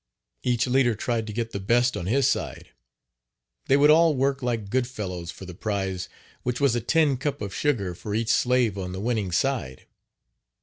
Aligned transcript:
Each 0.41 0.65
leader 0.65 0.95
tried 0.95 1.27
to 1.27 1.31
get 1.31 1.51
the 1.51 1.59
best 1.59 1.95
on 1.95 2.07
his 2.07 2.27
side. 2.27 2.71
They 3.67 3.77
would 3.77 3.91
all 3.91 4.15
work 4.15 4.41
like 4.41 4.71
good 4.71 4.87
fellows 4.87 5.29
for 5.29 5.45
the 5.45 5.53
prize, 5.53 6.09
which 6.41 6.59
was 6.59 6.73
a 6.73 6.81
tin 6.81 7.17
cup 7.17 7.39
of 7.39 7.53
sugar 7.53 7.93
for 7.93 8.15
each 8.15 8.29
slave 8.29 8.79
on 8.79 8.93
the 8.93 8.99
winning 8.99 9.31
side. 9.31 9.85